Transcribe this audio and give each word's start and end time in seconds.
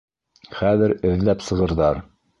Хәҙер 0.61 0.95
эҙләп 1.11 1.47
сығырҙар. 1.51 2.05